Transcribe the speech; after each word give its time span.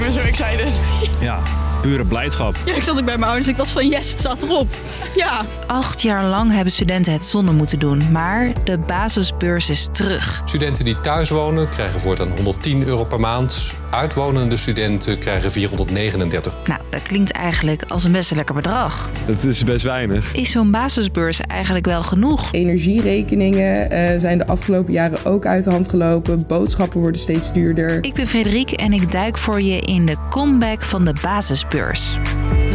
ben 0.00 0.12
zo 0.12 0.20
excited. 0.20 0.80
Ja, 1.20 1.38
pure 1.82 2.04
blijdschap. 2.04 2.56
Ja, 2.64 2.74
ik 2.74 2.82
zat 2.82 2.98
ook 2.98 3.04
bij 3.04 3.18
mijn 3.18 3.30
ouders. 3.30 3.48
Ik 3.48 3.56
was 3.56 3.70
van 3.70 3.88
yes, 3.88 4.10
het 4.10 4.18
staat 4.18 4.42
erop. 4.42 4.68
Ja. 5.14 5.46
Acht 5.66 6.02
jaar 6.02 6.24
lang 6.24 6.52
hebben 6.52 6.72
studenten 6.72 7.12
het 7.12 7.24
zonder 7.24 7.54
moeten 7.54 7.78
doen, 7.78 8.12
maar 8.12 8.52
de 8.64 8.78
basisbeurs 8.78 9.70
is 9.70 9.88
terug. 9.92 10.42
Studenten 10.44 10.84
die 10.84 11.00
thuis 11.00 11.30
wonen 11.30 11.68
krijgen 11.68 12.00
voortaan 12.00 12.28
110 12.36 12.86
euro 12.86 13.04
per 13.04 13.20
maand. 13.20 13.74
Uitwonende 13.90 14.56
studenten 14.56 15.18
krijgen 15.18 15.50
439. 15.50 16.58
Nou, 16.64 16.80
dat 16.90 17.02
klinkt 17.02 17.30
eigenlijk 17.30 17.82
als 17.88 18.04
een 18.04 18.12
best 18.12 18.34
lekker 18.34 18.54
bedrag. 18.54 19.10
Dat 19.26 19.44
is 19.44 19.64
best 19.64 19.84
weinig. 19.84 20.34
Is 20.34 20.50
zo'n 20.50 20.70
basisbeurs 20.70 21.40
eigenlijk 21.40 21.86
wel 21.86 22.02
genoeg? 22.02 22.48
Energierekeningen 22.52 23.92
uh, 23.92 24.20
zijn 24.20 24.38
de 24.38 24.46
afgelopen 24.46 24.92
jaren 24.92 25.24
ook 25.24 25.46
uit 25.46 25.64
de 25.64 25.70
hand 25.70 25.88
gelopen. 25.88 26.46
Boodschappen 26.46 27.00
worden 27.00 27.20
steeds 27.20 27.52
duurder. 27.52 28.04
Ik 28.04 28.14
ben 28.14 28.26
Frederik 28.26 28.70
en 28.70 28.92
ik 28.92 29.12
duik 29.12 29.38
voor 29.38 29.62
je 29.62 29.80
in 29.90 30.06
de 30.06 30.16
comeback 30.28 30.82
van 30.82 31.04
de 31.04 31.14
basisbeurs. 31.22 32.16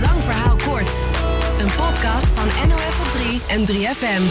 Lang 0.02 0.22
verhaal 0.22 0.56
kort. 0.56 1.08
Een 1.58 1.70
podcast 1.78 2.28
van 2.28 2.68
NOS 2.68 3.00
op 3.00 3.12
3 3.12 3.42
en 3.48 3.66
3FM. 3.66 4.24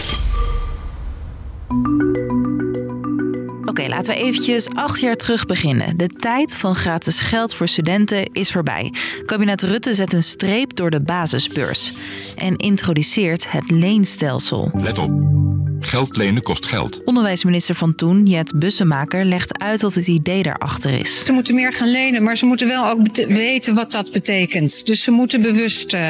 Oké, 3.65 3.89
laten 3.89 4.15
we 4.15 4.21
eventjes 4.21 4.69
acht 4.69 5.01
jaar 5.01 5.15
terug 5.15 5.47
beginnen. 5.47 5.97
De 5.97 6.09
tijd 6.09 6.57
van 6.57 6.75
gratis 6.75 7.19
geld 7.19 7.55
voor 7.55 7.69
studenten 7.69 8.33
is 8.33 8.53
voorbij. 8.53 8.93
Kabinet 9.27 9.63
Rutte 9.63 9.95
zet 9.95 10.13
een 10.13 10.23
streep 10.23 10.77
door 10.77 10.91
de 10.91 11.01
basisbeurs 11.01 11.93
en 12.37 12.57
introduceert 12.57 13.51
het 13.51 13.71
leenstelsel. 13.71 14.71
Let 14.75 14.99
op. 14.99 15.34
Geld 15.85 16.17
lenen 16.17 16.43
kost 16.43 16.67
geld. 16.67 17.05
Onderwijsminister 17.05 17.75
van 17.75 17.95
toen, 17.95 18.27
Jet 18.27 18.59
Bussemaker, 18.59 19.25
legt 19.25 19.59
uit 19.59 19.83
wat 19.83 19.95
het 19.95 20.07
idee 20.07 20.43
daarachter 20.43 20.91
is. 21.01 21.25
Ze 21.25 21.33
moeten 21.33 21.55
meer 21.55 21.73
gaan 21.73 21.91
lenen, 21.91 22.23
maar 22.23 22.37
ze 22.37 22.47
moeten 22.47 22.67
wel 22.67 22.89
ook 22.89 23.17
weten 23.29 23.75
wat 23.75 23.93
dat 23.93 24.13
betekent. 24.13 24.87
Dus 24.87 25.03
ze 25.03 25.11
moeten 25.11 25.43
bewust 25.43 25.95
uh, 25.95 26.01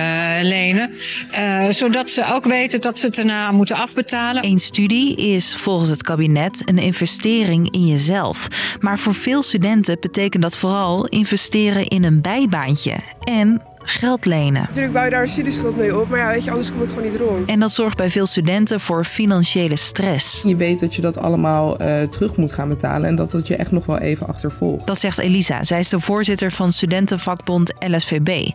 lenen, 0.42 0.90
uh, 1.38 1.66
zodat 1.70 2.10
ze 2.10 2.32
ook 2.32 2.44
weten 2.44 2.80
dat 2.80 2.98
ze 2.98 3.06
het 3.06 3.14
daarna 3.14 3.52
moeten 3.52 3.76
afbetalen. 3.76 4.44
Een 4.44 4.58
studie 4.58 5.16
is 5.16 5.56
volgens 5.56 5.90
het 5.90 6.02
kabinet 6.02 6.62
een 6.64 6.78
investering 6.78 7.70
in 7.70 7.86
jezelf. 7.86 8.48
Maar 8.80 8.98
voor 8.98 9.14
veel 9.14 9.42
studenten 9.42 9.96
betekent 10.00 10.42
dat 10.42 10.56
vooral 10.56 11.06
investeren 11.06 11.86
in 11.86 12.04
een 12.04 12.20
bijbaantje 12.20 12.96
en 13.24 13.62
geld 13.84 14.24
lenen. 14.24 14.62
Natuurlijk 14.62 14.92
bouw 14.92 15.04
je 15.04 15.10
daar 15.10 15.22
een 15.22 15.28
studieschuld 15.28 15.76
mee 15.76 16.00
op, 16.00 16.08
maar 16.08 16.18
ja, 16.18 16.28
weet 16.28 16.44
je, 16.44 16.50
anders 16.50 16.70
kom 16.72 16.82
ik 16.82 16.88
gewoon 16.88 17.04
niet 17.04 17.20
rond. 17.20 17.48
En 17.48 17.60
dat 17.60 17.72
zorgt 17.72 17.96
bij 17.96 18.10
veel 18.10 18.26
studenten 18.26 18.80
voor 18.80 19.04
financiële 19.04 19.76
stress. 19.76 20.42
Je 20.46 20.56
weet 20.56 20.80
dat 20.80 20.94
je 20.94 21.00
dat 21.00 21.18
allemaal 21.18 21.82
uh, 21.82 22.02
terug 22.02 22.36
moet 22.36 22.52
gaan 22.52 22.68
betalen 22.68 23.08
en 23.08 23.14
dat 23.14 23.32
het 23.32 23.46
je 23.46 23.56
echt 23.56 23.70
nog 23.72 23.86
wel 23.86 23.98
even 23.98 24.26
achtervolgt. 24.26 24.86
Dat 24.86 24.98
zegt 24.98 25.18
Elisa. 25.18 25.62
Zij 25.62 25.78
is 25.78 25.88
de 25.88 26.00
voorzitter 26.00 26.52
van 26.52 26.72
studentenvakbond 26.72 27.72
LSVB. 27.78 28.50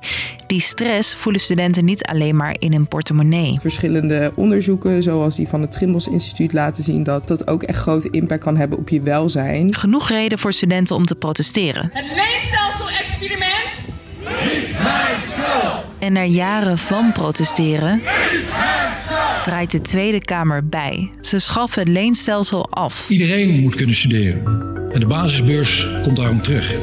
Die 0.47 0.61
stress 0.61 1.15
voelen 1.15 1.41
studenten 1.41 1.85
niet 1.85 2.03
alleen 2.03 2.35
maar 2.35 2.55
in 2.59 2.71
hun 2.71 2.87
portemonnee. 2.87 3.57
Verschillende 3.61 4.31
onderzoeken, 4.35 5.03
zoals 5.03 5.35
die 5.35 5.47
van 5.47 5.61
het 5.61 5.71
Trimbos 5.71 6.07
Instituut, 6.07 6.53
laten 6.53 6.83
zien 6.83 7.03
dat 7.03 7.27
dat 7.27 7.47
ook 7.47 7.63
echt 7.63 7.79
grote 7.79 8.09
impact 8.09 8.43
kan 8.43 8.57
hebben 8.57 8.77
op 8.77 8.89
je 8.89 9.01
welzijn. 9.01 9.73
Genoeg 9.75 10.09
reden 10.09 10.39
voor 10.39 10.53
studenten 10.53 10.95
om 10.95 11.05
te 11.05 11.15
protesteren. 11.15 11.89
Het 11.93 12.05
leenstelsel-experiment 12.15 13.83
en 15.99 16.13
na 16.13 16.23
jaren 16.23 16.77
van 16.77 17.11
protesteren 17.11 18.01
draait 19.43 19.71
de 19.71 19.81
Tweede 19.81 20.19
Kamer 20.19 20.67
bij. 20.67 21.11
Ze 21.21 21.39
schaffen 21.39 21.81
het 21.81 21.89
leenstelsel 21.91 22.69
af. 22.69 23.09
Iedereen 23.09 23.59
moet 23.59 23.75
kunnen 23.75 23.95
studeren. 23.95 24.43
En 24.91 24.99
de 24.99 25.05
basisbeurs 25.05 25.87
komt 26.03 26.17
daarom 26.17 26.41
terug. 26.41 26.75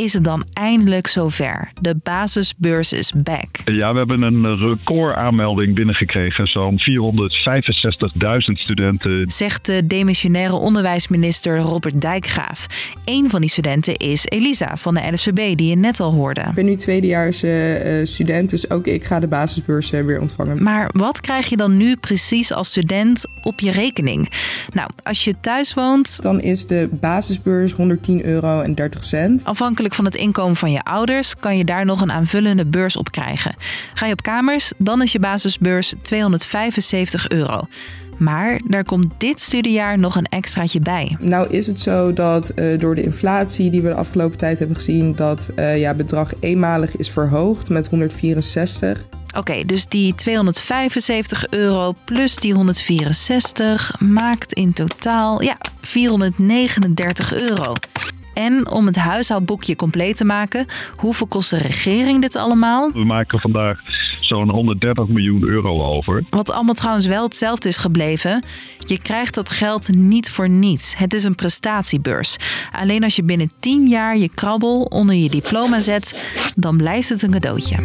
Is 0.00 0.12
het 0.12 0.24
dan 0.24 0.44
eindelijk 0.52 1.06
zover. 1.06 1.72
De 1.80 1.96
basisbeurs 2.02 2.92
is 2.92 3.12
back. 3.16 3.48
Ja, 3.64 3.92
we 3.92 3.98
hebben 3.98 4.22
een 4.22 4.56
recordaanmelding 4.56 5.74
binnengekregen. 5.74 6.48
Zo'n 6.48 6.78
465.000 6.78 8.52
studenten. 8.52 9.30
Zegt 9.30 9.66
de 9.66 9.86
demissionaire 9.86 10.54
onderwijsminister 10.54 11.58
Robert 11.58 12.00
Dijkgraaf. 12.00 12.66
Een 13.04 13.30
van 13.30 13.40
die 13.40 13.50
studenten 13.50 13.96
is 13.96 14.24
Elisa 14.24 14.76
van 14.76 14.94
de 14.94 15.12
LSVB, 15.12 15.56
die 15.56 15.68
je 15.68 15.76
net 15.76 16.00
al 16.00 16.12
hoorde. 16.12 16.40
Ik 16.40 16.54
ben 16.54 16.64
nu 16.64 16.76
tweedejaars 16.76 17.44
uh, 17.44 17.50
student, 18.02 18.50
dus 18.50 18.70
ook 18.70 18.86
ik 18.86 19.04
ga 19.04 19.20
de 19.20 19.28
basisbeurs 19.28 19.92
uh, 19.92 20.04
weer 20.04 20.20
ontvangen. 20.20 20.62
Maar 20.62 20.90
wat 20.92 21.20
krijg 21.20 21.46
je 21.46 21.56
dan 21.56 21.76
nu 21.76 21.96
precies 21.96 22.52
als 22.52 22.68
student 22.68 23.24
op 23.42 23.60
je 23.60 23.70
rekening? 23.70 24.30
Nou, 24.72 24.90
als 25.02 25.24
je 25.24 25.34
thuis 25.40 25.74
woont... 25.74 26.22
Dan 26.22 26.40
is 26.40 26.66
de 26.66 26.88
basisbeurs 26.92 27.72
110 27.72 28.24
euro 28.24 28.60
en 28.60 28.74
30 28.74 29.04
cent. 29.04 29.44
Afhankelijk 29.44 29.89
van 29.94 30.04
het 30.04 30.14
inkomen 30.14 30.56
van 30.56 30.70
je 30.70 30.82
ouders 30.82 31.36
kan 31.36 31.56
je 31.56 31.64
daar 31.64 31.84
nog 31.84 32.00
een 32.00 32.12
aanvullende 32.12 32.66
beurs 32.66 32.96
op 32.96 33.10
krijgen. 33.10 33.54
Ga 33.94 34.06
je 34.06 34.12
op 34.12 34.22
kamers, 34.22 34.72
dan 34.76 35.02
is 35.02 35.12
je 35.12 35.18
basisbeurs 35.18 35.94
275 36.02 37.28
euro. 37.28 37.66
Maar 38.18 38.60
daar 38.66 38.84
komt 38.84 39.06
dit 39.18 39.40
studiejaar 39.40 39.98
nog 39.98 40.16
een 40.16 40.26
extraatje 40.26 40.80
bij. 40.80 41.16
Nou 41.20 41.48
is 41.48 41.66
het 41.66 41.80
zo 41.80 42.12
dat 42.12 42.52
uh, 42.54 42.78
door 42.78 42.94
de 42.94 43.02
inflatie 43.02 43.70
die 43.70 43.82
we 43.82 43.88
de 43.88 43.94
afgelopen 43.94 44.38
tijd 44.38 44.58
hebben 44.58 44.76
gezien, 44.76 45.14
dat 45.14 45.50
uh, 45.56 45.78
ja, 45.78 45.94
bedrag 45.94 46.32
eenmalig 46.40 46.96
is 46.96 47.10
verhoogd 47.10 47.68
met 47.68 47.88
164. 47.88 49.04
Oké, 49.28 49.38
okay, 49.38 49.64
dus 49.64 49.86
die 49.86 50.14
275 50.14 51.46
euro 51.50 51.94
plus 52.04 52.36
die 52.36 52.54
164 52.54 53.94
maakt 53.98 54.52
in 54.52 54.72
totaal 54.72 55.42
ja, 55.42 55.56
439 55.80 57.40
euro. 57.40 57.74
En 58.40 58.70
om 58.70 58.86
het 58.86 58.96
huishoudboekje 58.96 59.76
compleet 59.76 60.16
te 60.16 60.24
maken, 60.24 60.66
hoeveel 60.96 61.26
kost 61.26 61.50
de 61.50 61.58
regering 61.58 62.20
dit 62.20 62.36
allemaal? 62.36 62.92
We 62.92 63.04
maken 63.04 63.40
vandaag 63.40 63.80
zo'n 64.20 64.50
130 64.50 65.08
miljoen 65.08 65.48
euro 65.48 65.82
over. 65.82 66.24
Wat 66.30 66.50
allemaal 66.50 66.74
trouwens 66.74 67.06
wel 67.06 67.22
hetzelfde 67.22 67.68
is 67.68 67.76
gebleven. 67.76 68.42
Je 68.78 68.98
krijgt 69.02 69.34
dat 69.34 69.50
geld 69.50 69.88
niet 69.88 70.30
voor 70.30 70.48
niets. 70.48 70.96
Het 70.96 71.14
is 71.14 71.24
een 71.24 71.34
prestatiebeurs. 71.34 72.36
Alleen 72.72 73.04
als 73.04 73.16
je 73.16 73.22
binnen 73.22 73.52
10 73.60 73.86
jaar 73.86 74.16
je 74.16 74.30
krabbel 74.34 74.82
onder 74.82 75.14
je 75.14 75.30
diploma 75.30 75.80
zet, 75.80 76.24
dan 76.56 76.76
blijft 76.76 77.08
het 77.08 77.22
een 77.22 77.30
cadeautje. 77.30 77.76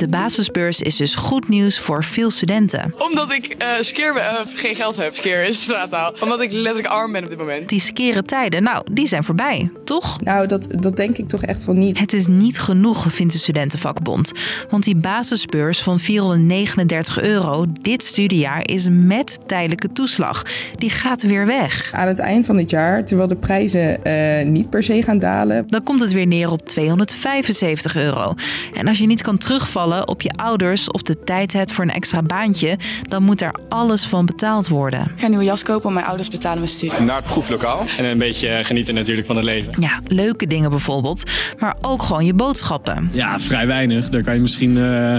De 0.00 0.08
basisbeurs 0.08 0.80
is 0.80 0.96
dus 0.96 1.14
goed 1.14 1.48
nieuws 1.48 1.78
voor 1.78 2.04
veel 2.04 2.30
studenten. 2.30 2.94
Omdat 2.98 3.32
ik 3.32 3.56
uh, 3.62 3.68
skeer, 3.80 4.16
uh, 4.16 4.40
geen 4.54 4.74
geld 4.74 4.96
heb, 4.96 5.14
skeer 5.14 5.42
is 5.42 5.62
straattaal. 5.62 6.14
Omdat 6.20 6.40
ik 6.40 6.52
letterlijk 6.52 6.86
arm 6.86 7.12
ben 7.12 7.22
op 7.22 7.28
dit 7.28 7.38
moment. 7.38 7.68
Die 7.68 7.80
skere 7.80 8.22
tijden, 8.22 8.62
nou, 8.62 8.84
die 8.92 9.06
zijn 9.06 9.24
voorbij, 9.24 9.70
toch? 9.84 10.20
Nou, 10.20 10.46
dat, 10.46 10.66
dat 10.82 10.96
denk 10.96 11.18
ik 11.18 11.28
toch 11.28 11.42
echt 11.42 11.64
van 11.64 11.78
niet. 11.78 11.98
Het 11.98 12.12
is 12.12 12.26
niet 12.26 12.58
genoeg, 12.58 13.06
vindt 13.08 13.32
de 13.32 13.38
Studentenvakbond. 13.38 14.32
Want 14.70 14.84
die 14.84 14.96
basisbeurs 14.96 15.82
van 15.82 15.98
439 15.98 17.20
euro 17.20 17.64
dit 17.82 18.04
studiejaar 18.04 18.68
is 18.68 18.86
met 18.90 19.38
tijdelijke 19.46 19.92
toeslag. 19.92 20.42
Die 20.76 20.90
gaat 20.90 21.22
weer 21.22 21.46
weg. 21.46 21.90
Aan 21.94 22.08
het 22.08 22.18
eind 22.18 22.46
van 22.46 22.56
het 22.56 22.70
jaar, 22.70 23.04
terwijl 23.04 23.28
de 23.28 23.36
prijzen 23.36 24.00
uh, 24.04 24.50
niet 24.50 24.70
per 24.70 24.82
se 24.82 25.02
gaan 25.02 25.18
dalen... 25.18 25.64
Dan 25.66 25.82
komt 25.82 26.00
het 26.00 26.12
weer 26.12 26.26
neer 26.26 26.50
op 26.50 26.68
275 26.68 27.96
euro. 27.96 28.34
En 28.74 28.88
als 28.88 28.98
je 28.98 29.06
niet 29.06 29.22
kan 29.22 29.38
terugvallen 29.38 29.88
op 29.98 30.22
je 30.22 30.30
ouders 30.36 30.90
of 30.90 31.02
de 31.02 31.22
tijd 31.24 31.52
hebt 31.52 31.72
voor 31.72 31.84
een 31.84 31.90
extra 31.90 32.22
baantje, 32.22 32.78
dan 33.02 33.22
moet 33.22 33.40
er 33.40 33.54
alles 33.68 34.06
van 34.06 34.26
betaald 34.26 34.68
worden. 34.68 35.00
Ik 35.00 35.18
ga 35.18 35.24
een 35.24 35.30
nieuwe 35.30 35.44
jas 35.44 35.62
kopen, 35.62 35.92
mijn 35.92 36.06
ouders 36.06 36.28
betalen 36.28 36.58
mijn 36.58 36.70
studie. 36.70 37.00
Naar 37.00 37.16
het 37.16 37.24
proeflokaal 37.24 37.84
en 37.98 38.04
een 38.04 38.18
beetje 38.18 38.60
genieten 38.62 38.94
natuurlijk 38.94 39.26
van 39.26 39.36
het 39.36 39.44
leven. 39.44 39.72
Ja, 39.80 40.00
leuke 40.06 40.46
dingen 40.46 40.70
bijvoorbeeld, 40.70 41.22
maar 41.58 41.76
ook 41.80 42.02
gewoon 42.02 42.24
je 42.24 42.34
boodschappen. 42.34 43.10
Ja, 43.12 43.38
vrij 43.38 43.66
weinig. 43.66 44.08
Daar 44.08 44.22
kan 44.22 44.34
je 44.34 44.40
misschien 44.40 44.76
uh, 44.76 45.16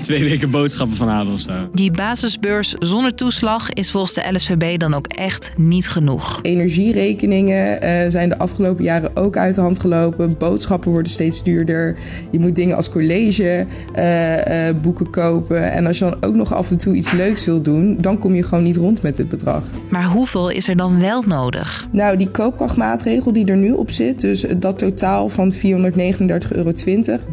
twee 0.00 0.24
weken 0.24 0.50
boodschappen 0.50 0.96
van 0.96 1.08
halen 1.08 1.32
of 1.32 1.40
zo. 1.40 1.52
Die 1.72 1.90
basisbeurs 1.90 2.74
zonder 2.78 3.14
toeslag 3.14 3.70
is 3.70 3.90
volgens 3.90 4.14
de 4.14 4.32
LSVB 4.32 4.78
dan 4.78 4.94
ook 4.94 5.06
echt 5.06 5.52
niet 5.56 5.88
genoeg. 5.88 6.38
Energierekeningen 6.42 7.84
uh, 7.84 8.10
zijn 8.10 8.28
de 8.28 8.38
afgelopen 8.38 8.84
jaren 8.84 9.16
ook 9.16 9.36
uit 9.36 9.54
de 9.54 9.60
hand 9.60 9.80
gelopen. 9.80 10.36
Boodschappen 10.38 10.90
worden 10.90 11.12
steeds 11.12 11.42
duurder. 11.42 11.96
Je 12.30 12.38
moet 12.38 12.56
dingen 12.56 12.76
als 12.76 12.90
college 12.90 13.66
uh, 13.94 14.13
uh, 14.14 14.80
boeken 14.82 15.10
kopen. 15.10 15.72
En 15.72 15.86
als 15.86 15.98
je 15.98 16.04
dan 16.04 16.16
ook 16.20 16.34
nog 16.34 16.54
af 16.54 16.70
en 16.70 16.78
toe 16.78 16.94
iets 16.94 17.12
leuks 17.12 17.44
wil 17.44 17.62
doen, 17.62 17.96
dan 18.00 18.18
kom 18.18 18.34
je 18.34 18.42
gewoon 18.42 18.64
niet 18.64 18.76
rond 18.76 19.02
met 19.02 19.16
dit 19.16 19.28
bedrag. 19.28 19.62
Maar 19.90 20.04
hoeveel 20.04 20.48
is 20.48 20.68
er 20.68 20.76
dan 20.76 21.00
wel 21.00 21.22
nodig? 21.22 21.86
Nou, 21.90 22.16
die 22.16 22.30
koopkrachtmaatregel 22.30 23.32
die 23.32 23.46
er 23.46 23.56
nu 23.56 23.72
op 23.72 23.90
zit, 23.90 24.20
dus 24.20 24.44
dat 24.58 24.78
totaal 24.78 25.28
van 25.28 25.52
439,20 25.52 25.58
euro, 26.48 26.72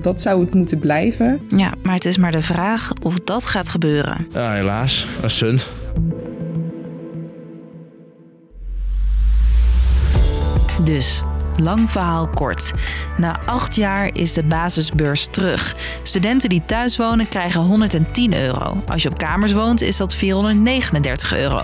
dat 0.01 0.21
zou 0.21 0.41
het 0.41 0.53
moeten 0.53 0.79
blijven. 0.79 1.39
Ja, 1.55 1.73
maar 1.83 1.93
het 1.93 2.05
is 2.05 2.17
maar 2.17 2.31
de 2.31 2.41
vraag 2.41 2.91
of 3.01 3.19
dat 3.23 3.45
gaat 3.45 3.69
gebeuren. 3.69 4.27
Ja, 4.33 4.53
helaas. 4.53 5.07
Dat 5.21 5.31
is. 5.31 5.67
Dus 10.83 11.21
Lang 11.63 11.91
verhaal 11.91 12.29
kort. 12.29 12.71
Na 13.17 13.39
acht 13.45 13.75
jaar 13.75 14.09
is 14.13 14.33
de 14.33 14.43
basisbeurs 14.43 15.27
terug. 15.31 15.75
Studenten 16.03 16.49
die 16.49 16.65
thuis 16.65 16.97
wonen 16.97 17.27
krijgen 17.27 17.61
110 17.61 18.41
euro. 18.41 18.83
Als 18.87 19.03
je 19.03 19.09
op 19.09 19.17
kamers 19.17 19.51
woont 19.51 19.81
is 19.81 19.97
dat 19.97 20.15
439 20.15 21.35
euro. 21.35 21.61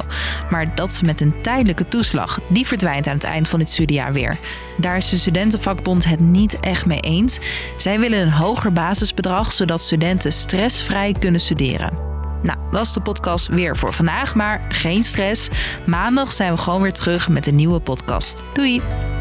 Maar 0.49 0.75
dat 0.75 0.89
is 0.89 1.01
met 1.01 1.21
een 1.21 1.41
tijdelijke 1.41 1.87
toeslag. 1.87 2.39
Die 2.49 2.67
verdwijnt 2.67 3.07
aan 3.07 3.15
het 3.15 3.23
eind 3.23 3.49
van 3.49 3.59
dit 3.59 3.69
studiejaar 3.69 4.13
weer. 4.13 4.37
Daar 4.77 4.97
is 4.97 5.09
de 5.09 5.17
studentenvakbond 5.17 6.05
het 6.05 6.19
niet 6.19 6.59
echt 6.59 6.85
mee 6.85 6.99
eens. 6.99 7.39
Zij 7.77 7.99
willen 7.99 8.19
een 8.19 8.31
hoger 8.31 8.73
basisbedrag 8.73 9.51
zodat 9.51 9.81
studenten 9.81 10.33
stressvrij 10.33 11.15
kunnen 11.19 11.41
studeren. 11.41 12.05
Nou, 12.43 12.81
is 12.81 12.93
de 12.93 13.01
podcast 13.01 13.47
weer 13.47 13.77
voor 13.77 13.93
vandaag, 13.93 14.35
maar 14.35 14.65
geen 14.69 15.03
stress. 15.03 15.49
Maandag 15.85 16.31
zijn 16.31 16.53
we 16.53 16.59
gewoon 16.59 16.81
weer 16.81 16.93
terug 16.93 17.29
met 17.29 17.47
een 17.47 17.55
nieuwe 17.55 17.79
podcast. 17.79 18.43
Doei! 18.53 19.16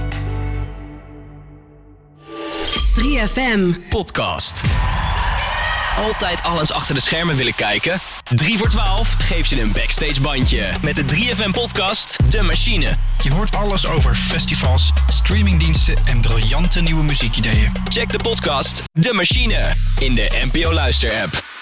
3FM. 3.01 3.89
Podcast. 3.89 4.63
Altijd 5.97 6.43
alles 6.43 6.73
achter 6.73 6.95
de 6.95 7.01
schermen 7.01 7.37
willen 7.37 7.55
kijken? 7.55 7.99
3 8.35 8.59
voor 8.59 8.69
12 8.69 9.17
geeft 9.19 9.49
je 9.49 9.61
een 9.61 9.73
backstage 9.73 10.21
bandje. 10.21 10.73
Met 10.83 10.97
de 10.97 11.05
3FM 11.15 11.51
podcast 11.51 12.17
De 12.31 12.43
Machine. 12.43 12.97
Je 13.23 13.33
hoort 13.33 13.57
alles 13.57 13.87
over 13.87 14.15
festivals, 14.15 14.93
streamingdiensten 15.09 15.97
en 16.05 16.21
briljante 16.21 16.81
nieuwe 16.81 17.03
muziekideeën. 17.03 17.73
Check 17.89 18.11
de 18.11 18.19
podcast 18.23 18.83
De 18.93 19.13
Machine 19.13 19.75
in 19.99 20.15
de 20.15 20.49
NPO 20.53 20.73
Luister 20.73 21.23
app. 21.23 21.56